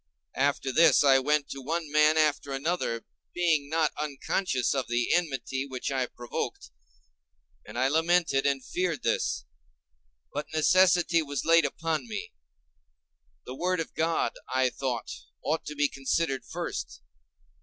After 0.39 0.71
this 0.71 1.03
I 1.03 1.19
went 1.19 1.47
to 1.49 1.61
one 1.61 1.91
man 1.91 2.17
after 2.17 2.51
another, 2.53 3.05
being 3.35 3.69
not 3.69 3.91
unconscious 3.95 4.73
of 4.73 4.87
the 4.87 5.13
enmity 5.13 5.63
which 5.63 5.91
I 5.91 6.07
provoked, 6.07 6.71
and 7.67 7.77
I 7.77 7.87
lamented 7.87 8.47
and 8.47 8.65
feared 8.65 9.03
this: 9.03 9.45
but 10.33 10.47
necessity 10.55 11.21
was 11.21 11.45
laid 11.45 11.65
upon 11.65 12.07
me—the 12.07 13.53
word 13.53 13.79
of 13.79 13.93
God, 13.93 14.31
I 14.49 14.71
thought, 14.71 15.11
ought 15.45 15.65
to 15.67 15.75
be 15.75 15.87
considered 15.87 16.45
first. 16.45 17.01